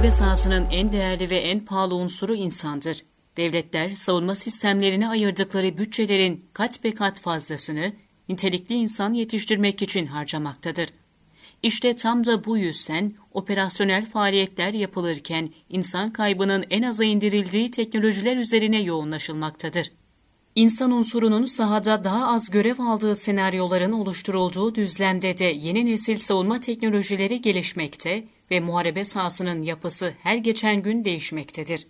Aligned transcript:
Muharebe 0.00 0.16
sahasının 0.16 0.66
en 0.70 0.92
değerli 0.92 1.30
ve 1.30 1.36
en 1.36 1.64
pahalı 1.64 1.94
unsuru 1.94 2.34
insandır. 2.34 3.04
Devletler 3.36 3.94
savunma 3.94 4.34
sistemlerine 4.34 5.08
ayırdıkları 5.08 5.78
bütçelerin 5.78 6.44
kat 6.52 6.84
be 6.84 6.94
kat 6.94 7.20
fazlasını 7.20 7.92
nitelikli 8.28 8.74
insan 8.74 9.14
yetiştirmek 9.14 9.82
için 9.82 10.06
harcamaktadır. 10.06 10.88
İşte 11.62 11.96
tam 11.96 12.26
da 12.26 12.44
bu 12.44 12.58
yüzden 12.58 13.12
operasyonel 13.32 14.06
faaliyetler 14.06 14.72
yapılırken 14.72 15.50
insan 15.68 16.12
kaybının 16.12 16.64
en 16.70 16.82
aza 16.82 17.04
indirildiği 17.04 17.70
teknolojiler 17.70 18.36
üzerine 18.36 18.82
yoğunlaşılmaktadır. 18.82 19.92
İnsan 20.54 20.90
unsurunun 20.90 21.44
sahada 21.44 22.04
daha 22.04 22.26
az 22.26 22.50
görev 22.50 22.78
aldığı 22.78 23.14
senaryoların 23.14 23.92
oluşturulduğu 23.92 24.74
düzlemde 24.74 25.38
de 25.38 25.44
yeni 25.44 25.86
nesil 25.86 26.16
savunma 26.16 26.60
teknolojileri 26.60 27.40
gelişmekte 27.40 28.24
ve 28.50 28.60
muharebe 28.60 29.04
sahasının 29.04 29.62
yapısı 29.62 30.14
her 30.22 30.36
geçen 30.36 30.82
gün 30.82 31.04
değişmektedir. 31.04 31.86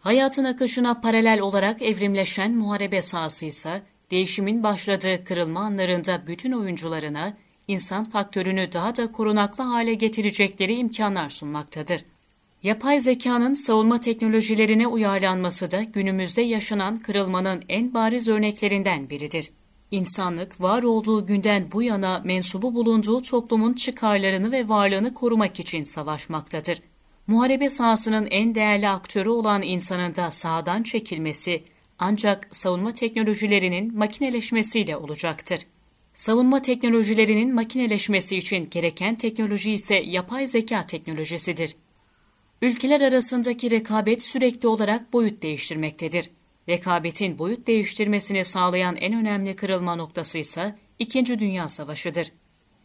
Hayatın 0.00 0.44
akışına 0.44 1.00
paralel 1.00 1.40
olarak 1.40 1.82
evrimleşen 1.82 2.52
muharebe 2.52 3.02
sahası 3.02 3.46
ise 3.46 3.82
değişimin 4.10 4.62
başladığı 4.62 5.24
kırılma 5.24 5.60
anlarında 5.60 6.26
bütün 6.26 6.52
oyuncularına 6.52 7.36
insan 7.68 8.04
faktörünü 8.04 8.72
daha 8.72 8.96
da 8.96 9.12
korunaklı 9.12 9.64
hale 9.64 9.94
getirecekleri 9.94 10.74
imkanlar 10.74 11.30
sunmaktadır. 11.30 12.04
Yapay 12.62 13.00
zekanın 13.00 13.54
savunma 13.54 14.00
teknolojilerine 14.00 14.86
uyarlanması 14.86 15.70
da 15.70 15.82
günümüzde 15.82 16.42
yaşanan 16.42 17.00
kırılmanın 17.00 17.62
en 17.68 17.94
bariz 17.94 18.28
örneklerinden 18.28 19.10
biridir. 19.10 19.50
İnsanlık 19.90 20.60
var 20.60 20.82
olduğu 20.82 21.26
günden 21.26 21.72
bu 21.72 21.82
yana 21.82 22.22
mensubu 22.24 22.74
bulunduğu 22.74 23.22
toplumun 23.22 23.72
çıkarlarını 23.72 24.52
ve 24.52 24.68
varlığını 24.68 25.14
korumak 25.14 25.60
için 25.60 25.84
savaşmaktadır. 25.84 26.80
Muharebe 27.26 27.70
sahasının 27.70 28.26
en 28.30 28.54
değerli 28.54 28.88
aktörü 28.88 29.28
olan 29.28 29.62
insanın 29.62 30.14
da 30.14 30.30
sahadan 30.30 30.82
çekilmesi 30.82 31.64
ancak 31.98 32.48
savunma 32.50 32.92
teknolojilerinin 32.92 33.98
makineleşmesiyle 33.98 34.96
olacaktır. 34.96 35.60
Savunma 36.14 36.62
teknolojilerinin 36.62 37.54
makineleşmesi 37.54 38.36
için 38.36 38.70
gereken 38.70 39.14
teknoloji 39.14 39.72
ise 39.72 39.94
yapay 39.94 40.46
zeka 40.46 40.86
teknolojisidir. 40.86 41.76
Ülkeler 42.62 43.00
arasındaki 43.00 43.70
rekabet 43.70 44.22
sürekli 44.22 44.68
olarak 44.68 45.12
boyut 45.12 45.42
değiştirmektedir. 45.42 46.30
Rekabetin 46.68 47.38
boyut 47.38 47.66
değiştirmesini 47.66 48.44
sağlayan 48.44 48.96
en 48.96 49.14
önemli 49.14 49.56
kırılma 49.56 49.96
noktası 49.96 50.38
ise 50.38 50.74
İkinci 50.98 51.38
Dünya 51.38 51.68
Savaşı'dır. 51.68 52.32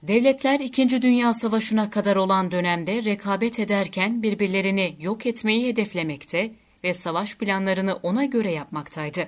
Devletler 0.03 0.59
İkinci 0.59 1.01
Dünya 1.01 1.33
Savaşı'na 1.33 1.89
kadar 1.89 2.15
olan 2.15 2.51
dönemde 2.51 3.05
rekabet 3.05 3.59
ederken 3.59 4.23
birbirlerini 4.23 4.95
yok 4.99 5.25
etmeyi 5.25 5.67
hedeflemekte 5.67 6.51
ve 6.83 6.93
savaş 6.93 7.37
planlarını 7.37 7.95
ona 7.95 8.25
göre 8.25 8.51
yapmaktaydı. 8.51 9.27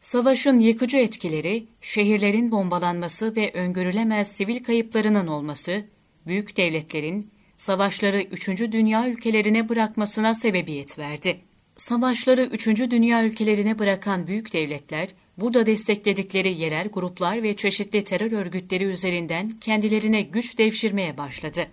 Savaşın 0.00 0.58
yıkıcı 0.58 0.98
etkileri, 0.98 1.66
şehirlerin 1.80 2.50
bombalanması 2.50 3.36
ve 3.36 3.52
öngörülemez 3.52 4.32
sivil 4.32 4.64
kayıplarının 4.64 5.26
olması, 5.26 5.84
büyük 6.26 6.56
devletlerin 6.56 7.30
savaşları 7.56 8.22
3. 8.22 8.48
Dünya 8.48 9.08
ülkelerine 9.08 9.68
bırakmasına 9.68 10.34
sebebiyet 10.34 10.98
verdi. 10.98 11.40
Savaşları 11.76 12.44
3. 12.44 12.66
Dünya 12.66 13.24
ülkelerine 13.24 13.78
bırakan 13.78 14.26
büyük 14.26 14.52
devletler, 14.52 15.08
burada 15.38 15.66
destekledikleri 15.66 16.58
yerel 16.58 16.88
gruplar 16.88 17.42
ve 17.42 17.56
çeşitli 17.56 18.04
terör 18.04 18.32
örgütleri 18.32 18.84
üzerinden 18.84 19.50
kendilerine 19.50 20.22
güç 20.22 20.58
devşirmeye 20.58 21.18
başladı. 21.18 21.66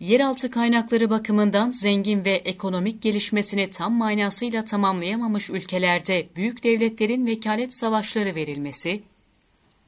Yeraltı 0.00 0.50
kaynakları 0.50 1.10
bakımından 1.10 1.70
zengin 1.70 2.24
ve 2.24 2.30
ekonomik 2.30 3.02
gelişmesini 3.02 3.70
tam 3.70 3.92
manasıyla 3.92 4.64
tamamlayamamış 4.64 5.50
ülkelerde 5.50 6.28
büyük 6.36 6.62
devletlerin 6.64 7.26
vekalet 7.26 7.74
savaşları 7.74 8.34
verilmesi, 8.34 9.02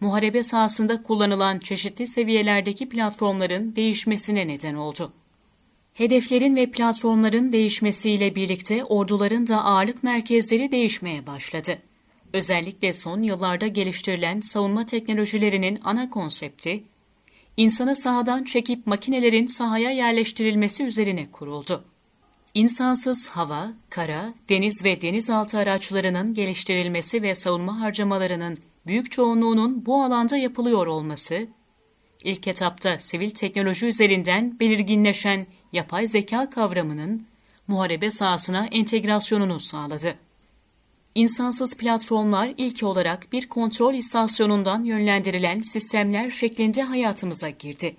muharebe 0.01 0.43
sahasında 0.43 1.03
kullanılan 1.03 1.59
çeşitli 1.59 2.07
seviyelerdeki 2.07 2.89
platformların 2.89 3.77
değişmesine 3.77 4.49
neden 4.49 4.75
oldu. 4.75 5.13
Hedeflerin 5.99 6.57
ve 6.57 6.71
platformların 6.71 7.53
değişmesiyle 7.53 8.35
birlikte 8.35 8.85
orduların 8.85 9.47
da 9.47 9.65
ağırlık 9.65 10.03
merkezleri 10.03 10.73
değişmeye 10.73 11.27
başladı. 11.27 11.79
Özellikle 12.33 12.93
son 12.93 13.23
yıllarda 13.23 13.67
geliştirilen 13.67 14.41
savunma 14.41 14.87
teknolojilerinin 14.87 15.81
ana 15.85 16.11
konsepti, 16.11 16.85
insanı 17.57 17.97
sahadan 17.97 18.45
çekip 18.45 18.87
makinelerin 18.87 19.47
sahaya 19.47 19.91
yerleştirilmesi 19.91 20.85
üzerine 20.85 21.31
kuruldu. 21.31 21.85
İnsansız 22.55 23.29
hava, 23.29 23.73
kara, 23.91 24.35
deniz 24.49 24.85
ve 24.85 25.01
denizaltı 25.01 25.59
araçlarının 25.59 26.35
geliştirilmesi 26.35 27.23
ve 27.23 27.35
savunma 27.35 27.81
harcamalarının 27.81 28.59
büyük 28.87 29.13
çoğunluğunun 29.13 29.87
bu 29.87 30.03
alanda 30.03 30.37
yapılıyor 30.37 30.87
olması, 30.87 31.47
ilk 32.25 32.49
etapta 32.49 32.99
sivil 32.99 33.31
teknoloji 33.31 33.87
üzerinden 33.87 34.61
belirginleşen 34.61 35.47
yapay 35.73 36.07
zeka 36.07 36.51
kavramının 36.51 37.27
muharebe 37.69 38.11
sahasına 38.11 38.67
entegrasyonunu 38.67 39.61
sağladı. 39.61 40.15
İnsansız 41.15 41.77
platformlar 41.77 42.55
ilk 42.57 42.83
olarak 42.83 43.33
bir 43.33 43.49
kontrol 43.49 43.95
istasyonundan 43.95 44.85
yönlendirilen 44.85 45.59
sistemler 45.59 46.31
şeklinde 46.31 46.83
hayatımıza 46.83 47.51
girdi. 47.51 47.97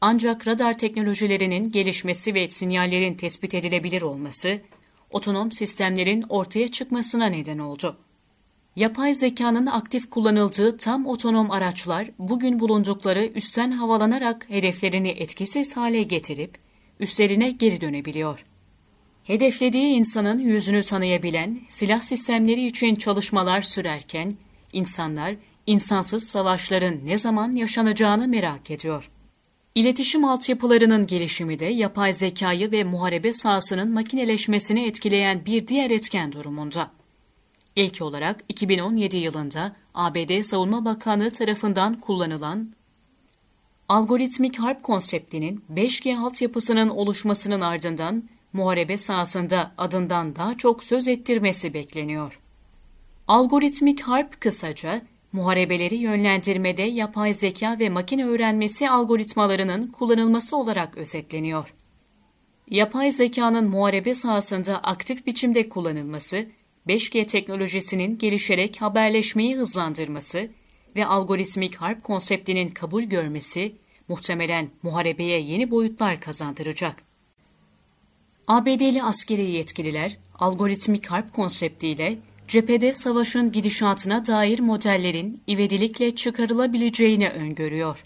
Ancak 0.00 0.48
radar 0.48 0.78
teknolojilerinin 0.78 1.72
gelişmesi 1.72 2.34
ve 2.34 2.50
sinyallerin 2.50 3.14
tespit 3.14 3.54
edilebilir 3.54 4.02
olması, 4.02 4.60
otonom 5.10 5.52
sistemlerin 5.52 6.24
ortaya 6.28 6.68
çıkmasına 6.70 7.26
neden 7.26 7.58
oldu. 7.58 7.96
Yapay 8.76 9.14
zekanın 9.14 9.66
aktif 9.66 10.10
kullanıldığı 10.10 10.76
tam 10.76 11.06
otonom 11.06 11.50
araçlar 11.50 12.10
bugün 12.18 12.60
bulundukları 12.60 13.26
üstten 13.26 13.70
havalanarak 13.70 14.50
hedeflerini 14.50 15.08
etkisiz 15.08 15.76
hale 15.76 16.02
getirip 16.02 16.67
üstlerine 17.00 17.50
geri 17.50 17.80
dönebiliyor. 17.80 18.44
Hedeflediği 19.24 19.86
insanın 19.86 20.38
yüzünü 20.38 20.82
tanıyabilen 20.82 21.60
silah 21.68 22.00
sistemleri 22.00 22.66
için 22.66 22.94
çalışmalar 22.94 23.62
sürerken 23.62 24.32
insanlar 24.72 25.36
insansız 25.66 26.28
savaşların 26.28 27.00
ne 27.04 27.18
zaman 27.18 27.54
yaşanacağını 27.54 28.28
merak 28.28 28.70
ediyor. 28.70 29.10
İletişim 29.74 30.24
altyapılarının 30.24 31.06
gelişimi 31.06 31.58
de 31.58 31.64
yapay 31.64 32.12
zekayı 32.12 32.72
ve 32.72 32.84
muharebe 32.84 33.32
sahasının 33.32 33.92
makineleşmesini 33.92 34.86
etkileyen 34.86 35.46
bir 35.46 35.66
diğer 35.66 35.90
etken 35.90 36.32
durumunda. 36.32 36.90
İlk 37.76 38.02
olarak 38.02 38.44
2017 38.48 39.16
yılında 39.16 39.76
ABD 39.94 40.42
Savunma 40.42 40.84
Bakanlığı 40.84 41.30
tarafından 41.30 42.00
kullanılan 42.00 42.72
algoritmik 43.88 44.58
harp 44.58 44.82
konseptinin 44.82 45.64
5G 45.74 46.18
altyapısının 46.18 46.88
oluşmasının 46.88 47.60
ardından 47.60 48.22
muharebe 48.52 48.98
sahasında 48.98 49.72
adından 49.78 50.36
daha 50.36 50.56
çok 50.56 50.84
söz 50.84 51.08
ettirmesi 51.08 51.74
bekleniyor. 51.74 52.40
Algoritmik 53.28 54.00
harp 54.00 54.40
kısaca, 54.40 55.02
muharebeleri 55.32 55.96
yönlendirmede 55.96 56.82
yapay 56.82 57.34
zeka 57.34 57.78
ve 57.78 57.88
makine 57.88 58.26
öğrenmesi 58.26 58.90
algoritmalarının 58.90 59.86
kullanılması 59.86 60.56
olarak 60.56 60.98
özetleniyor. 60.98 61.74
Yapay 62.70 63.10
zekanın 63.10 63.68
muharebe 63.68 64.14
sahasında 64.14 64.78
aktif 64.78 65.26
biçimde 65.26 65.68
kullanılması, 65.68 66.46
5G 66.88 67.26
teknolojisinin 67.26 68.18
gelişerek 68.18 68.82
haberleşmeyi 68.82 69.56
hızlandırması 69.56 70.48
ve 70.98 71.06
algoritmik 71.06 71.76
harp 71.76 72.04
konseptinin 72.04 72.68
kabul 72.68 73.02
görmesi 73.02 73.76
muhtemelen 74.08 74.70
muharebeye 74.82 75.40
yeni 75.40 75.70
boyutlar 75.70 76.20
kazandıracak. 76.20 77.02
ABD'li 78.46 79.02
askeri 79.02 79.50
yetkililer 79.50 80.18
algoritmik 80.38 81.06
harp 81.06 81.34
konseptiyle 81.34 82.18
cephede 82.48 82.92
savaşın 82.92 83.52
gidişatına 83.52 84.26
dair 84.26 84.60
modellerin 84.60 85.42
ivedilikle 85.48 86.16
çıkarılabileceğini 86.16 87.28
öngörüyor. 87.28 88.04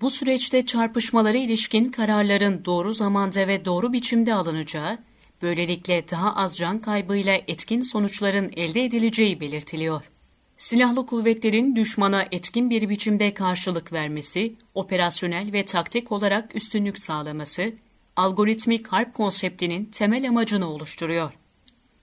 Bu 0.00 0.10
süreçte 0.10 0.66
çarpışmalara 0.66 1.38
ilişkin 1.38 1.84
kararların 1.84 2.64
doğru 2.64 2.92
zamanda 2.92 3.48
ve 3.48 3.64
doğru 3.64 3.92
biçimde 3.92 4.34
alınacağı, 4.34 4.98
böylelikle 5.42 6.08
daha 6.10 6.36
az 6.36 6.56
can 6.56 6.78
kaybıyla 6.78 7.40
etkin 7.48 7.80
sonuçların 7.80 8.52
elde 8.56 8.84
edileceği 8.84 9.40
belirtiliyor. 9.40 10.10
Silahlı 10.58 11.06
kuvvetlerin 11.06 11.76
düşmana 11.76 12.26
etkin 12.32 12.70
bir 12.70 12.88
biçimde 12.88 13.34
karşılık 13.34 13.92
vermesi, 13.92 14.54
operasyonel 14.74 15.52
ve 15.52 15.64
taktik 15.64 16.12
olarak 16.12 16.56
üstünlük 16.56 16.98
sağlaması, 16.98 17.72
algoritmik 18.16 18.86
harp 18.86 19.14
konseptinin 19.14 19.84
temel 19.84 20.28
amacını 20.28 20.70
oluşturuyor. 20.70 21.32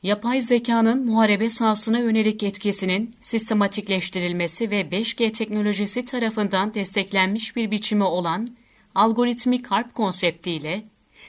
Yapay 0.04 0.42
zekanın 0.42 1.06
muharebe 1.06 1.50
sahasına 1.50 2.00
yönelik 2.00 2.44
etkisinin 2.44 3.16
sistematikleştirilmesi 3.22 4.72
ve 4.72 4.82
5G 4.82 5.32
teknolojisi 5.32 6.06
tarafından 6.06 6.74
desteklenmiş 6.74 7.56
bir 7.56 7.72
biçimi 7.72 8.04
olan 8.04 8.48
algoritmik 8.96 9.68
harp 9.68 9.96
konseptiyle 9.96 10.84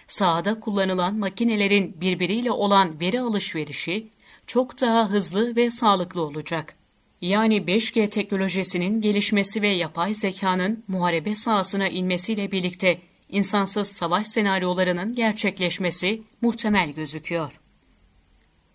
sahada 0.09 0.61
kullanılan 0.61 1.15
makinelerin 1.15 2.01
birbiriyle 2.01 2.51
olan 2.51 3.01
veri 3.01 3.21
alışverişi 3.21 4.09
çok 4.47 4.81
daha 4.81 5.11
hızlı 5.11 5.57
ve 5.57 5.71
sağlıklı 5.71 6.23
olacak. 6.23 6.86
Yani 7.21 7.57
5G 7.57 8.11
teknolojisinin 8.11 9.01
gelişmesi 9.01 9.63
ve 9.63 9.69
yapay 9.69 10.15
zekanın 10.15 10.85
muharebe 10.89 11.35
sahasına 11.35 11.89
inmesiyle 11.89 12.53
birlikte 12.53 12.99
insansız 13.29 13.89
savaş 13.89 14.27
senaryolarının 14.27 15.15
gerçekleşmesi 15.15 16.23
muhtemel 16.41 16.91
gözüküyor. 16.91 17.61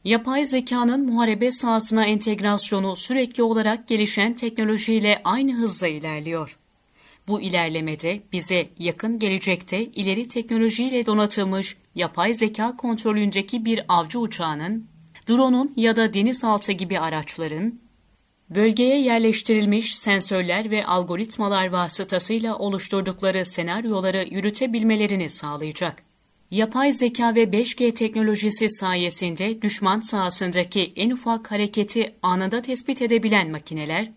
Yapay 0.03 0.45
zekanın 0.45 1.05
muharebe 1.05 1.51
sahasına 1.51 2.05
entegrasyonu 2.05 2.95
sürekli 2.95 3.43
olarak 3.43 3.87
gelişen 3.87 4.33
teknolojiyle 4.33 5.21
aynı 5.23 5.53
hızla 5.53 5.87
ilerliyor. 5.87 6.57
Bu 7.27 7.41
ilerlemede 7.41 8.21
bize 8.31 8.69
yakın 8.79 9.19
gelecekte 9.19 9.85
ileri 9.85 10.27
teknolojiyle 10.27 11.05
donatılmış 11.05 11.77
yapay 11.95 12.33
zeka 12.33 12.77
kontrolündeki 12.77 13.65
bir 13.65 13.85
avcı 13.87 14.19
uçağının, 14.19 14.87
drone'un 15.29 15.73
ya 15.75 15.95
da 15.95 16.13
denizaltı 16.13 16.71
gibi 16.71 16.99
araçların, 16.99 17.79
bölgeye 18.55 19.01
yerleştirilmiş 19.01 19.97
sensörler 19.97 20.71
ve 20.71 20.85
algoritmalar 20.85 21.67
vasıtasıyla 21.67 22.57
oluşturdukları 22.57 23.45
senaryoları 23.45 24.27
yürütebilmelerini 24.31 25.29
sağlayacak. 25.29 26.03
Yapay 26.51 26.93
zeka 26.93 27.35
ve 27.35 27.43
5G 27.43 27.93
teknolojisi 27.93 28.69
sayesinde 28.69 29.61
düşman 29.61 29.99
sahasındaki 29.99 30.93
en 30.95 31.11
ufak 31.11 31.51
hareketi 31.51 32.15
anında 32.21 32.61
tespit 32.61 33.01
edebilen 33.01 33.51
makineler, 33.51 34.11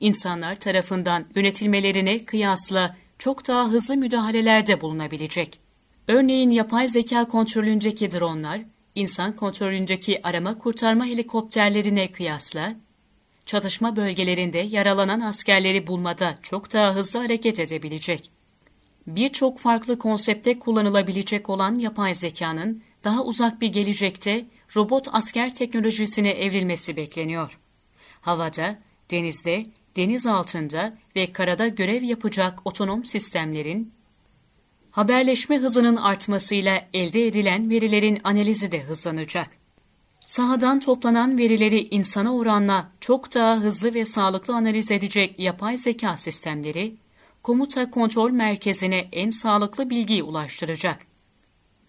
insanlar 0.00 0.56
tarafından 0.56 1.24
yönetilmelerine 1.36 2.24
kıyasla 2.24 2.96
çok 3.18 3.48
daha 3.48 3.68
hızlı 3.68 3.96
müdahalelerde 3.96 4.80
bulunabilecek. 4.80 5.60
Örneğin 6.08 6.50
yapay 6.50 6.88
zeka 6.88 7.24
kontrolündeki 7.24 8.10
dronlar, 8.10 8.60
insan 8.94 9.36
kontrolündeki 9.36 10.20
arama 10.22 10.58
kurtarma 10.58 11.06
helikopterlerine 11.06 12.12
kıyasla, 12.12 12.74
çatışma 13.46 13.96
bölgelerinde 13.96 14.58
yaralanan 14.58 15.20
askerleri 15.20 15.86
bulmada 15.86 16.38
çok 16.42 16.72
daha 16.72 16.94
hızlı 16.94 17.20
hareket 17.20 17.60
edebilecek. 17.60 18.30
Birçok 19.06 19.58
farklı 19.58 19.98
konsepte 19.98 20.58
kullanılabilecek 20.58 21.50
olan 21.50 21.74
yapay 21.74 22.14
zekanın 22.14 22.82
daha 23.04 23.24
uzak 23.24 23.60
bir 23.60 23.68
gelecekte 23.68 24.46
robot 24.76 25.08
asker 25.12 25.54
teknolojisine 25.54 26.30
evrilmesi 26.30 26.96
bekleniyor. 26.96 27.58
Havada, 28.20 28.78
denizde, 29.10 29.66
deniz 29.96 30.26
altında 30.26 30.98
ve 31.16 31.32
karada 31.32 31.68
görev 31.68 32.02
yapacak 32.02 32.60
otonom 32.64 33.04
sistemlerin, 33.04 33.92
haberleşme 34.90 35.58
hızının 35.58 35.96
artmasıyla 35.96 36.88
elde 36.94 37.26
edilen 37.26 37.70
verilerin 37.70 38.20
analizi 38.24 38.72
de 38.72 38.82
hızlanacak. 38.82 39.61
Sahadan 40.24 40.80
toplanan 40.80 41.38
verileri 41.38 41.88
insana 41.90 42.34
oranla 42.34 42.90
çok 43.00 43.34
daha 43.34 43.56
hızlı 43.56 43.94
ve 43.94 44.04
sağlıklı 44.04 44.54
analiz 44.54 44.90
edecek 44.90 45.38
yapay 45.38 45.76
zeka 45.76 46.16
sistemleri, 46.16 46.96
komuta 47.42 47.90
kontrol 47.90 48.30
merkezine 48.30 49.04
en 49.12 49.30
sağlıklı 49.30 49.90
bilgiyi 49.90 50.22
ulaştıracak. 50.22 51.06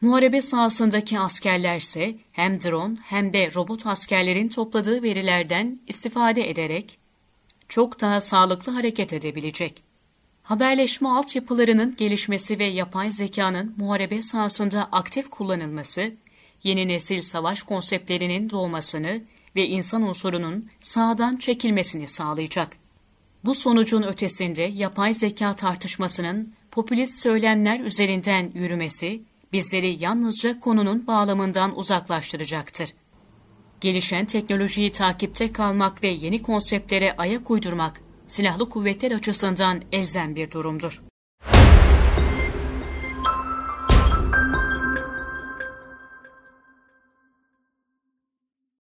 Muharebe 0.02 0.42
sahasındaki 0.42 1.20
askerlerse 1.20 2.16
hem 2.32 2.62
drone 2.62 2.98
hem 3.04 3.34
de 3.34 3.54
robot 3.56 3.86
askerlerin 3.86 4.50
topladığı 4.50 5.04
verilerden 5.04 5.80
istifade 5.88 6.50
ederek 6.50 6.98
çok 7.68 8.02
daha 8.02 8.20
sağlıklı 8.20 8.72
hareket 8.72 9.14
edebilecek. 9.14 9.84
Haberleşme 10.44 11.10
altyapılarının 11.10 11.96
gelişmesi 11.96 12.60
ve 12.60 12.66
yapay 12.66 13.12
zekanın 13.12 13.74
muharebe 13.78 14.22
sahasında 14.22 14.90
aktif 14.92 15.30
kullanılması, 15.30 16.14
yeni 16.64 16.88
nesil 16.88 17.22
savaş 17.22 17.64
konseptlerinin 17.64 18.50
doğmasını 18.50 19.22
ve 19.56 19.68
insan 19.68 20.02
unsurunun 20.02 20.70
sağdan 20.84 21.38
çekilmesini 21.38 22.08
sağlayacak. 22.08 22.78
Bu 23.46 23.56
sonucun 23.56 24.04
ötesinde 24.04 24.62
yapay 24.62 25.14
zeka 25.14 25.56
tartışmasının 25.56 26.54
popülist 26.72 27.16
söylemler 27.16 27.80
üzerinden 27.80 28.52
yürümesi 28.54 29.24
bizleri 29.54 30.04
yalnızca 30.04 30.60
konunun 30.60 31.08
bağlamından 31.08 31.78
uzaklaştıracaktır. 31.78 32.90
Gelişen 33.82 34.26
teknolojiyi 34.26 34.92
takipte 34.92 35.52
kalmak 35.52 36.04
ve 36.04 36.08
yeni 36.08 36.42
konseptlere 36.42 37.14
ayak 37.18 37.52
uydurmak 37.52 38.02
silahlı 38.28 38.70
kuvvetler 38.70 39.12
açısından 39.12 39.82
elzem 39.92 40.36
bir 40.36 40.52
durumdur. 40.52 41.02